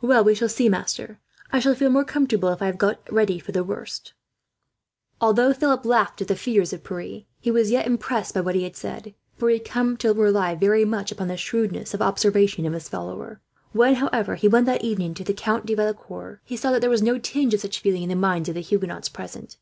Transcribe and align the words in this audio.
"Well, 0.00 0.24
we 0.24 0.34
shall 0.34 0.48
see, 0.48 0.68
master. 0.68 1.20
I 1.52 1.60
shall 1.60 1.76
feel 1.76 1.90
more 1.90 2.02
comfortable 2.04 2.48
if 2.48 2.60
I 2.60 2.66
have 2.66 2.76
got 2.76 2.98
ready 3.08 3.38
for 3.38 3.52
the 3.52 3.62
worst." 3.62 4.14
Although 5.20 5.52
Philip 5.54 5.84
laughed 5.86 6.20
at 6.20 6.26
the 6.26 6.34
fears 6.34 6.72
of 6.72 6.82
Pierre, 6.82 7.22
he 7.38 7.52
was 7.52 7.70
yet 7.70 7.86
impressed 7.86 8.34
by 8.34 8.40
what 8.40 8.56
he 8.56 8.64
had 8.64 8.74
said; 8.74 9.14
for 9.36 9.48
he 9.48 9.58
had 9.58 9.64
come 9.68 9.96
to 9.98 10.12
rely 10.12 10.56
very 10.56 10.84
much 10.84 11.12
upon 11.12 11.28
the 11.28 11.36
shrewdness 11.36 11.94
of 11.94 12.02
observation 12.02 12.66
of 12.66 12.72
his 12.72 12.88
follower. 12.88 13.40
When, 13.70 13.94
however, 13.94 14.34
he 14.34 14.48
went 14.48 14.66
that 14.66 14.82
evening 14.82 15.14
to 15.14 15.22
the 15.22 15.32
Count 15.34 15.66
de 15.66 15.74
Valecourt's, 15.76 16.40
he 16.44 16.56
saw 16.56 16.72
that 16.72 16.80
there 16.80 16.90
was 16.90 17.00
no 17.00 17.18
tinge 17.20 17.54
of 17.54 17.60
such 17.60 17.78
feeling 17.78 18.02
in 18.02 18.08
the 18.08 18.16
minds 18.16 18.48
of 18.48 18.56
the 18.56 18.62
Huguenots 18.62 19.08
present. 19.08 19.56